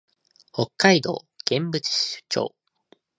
[0.51, 2.55] 北海道剣淵町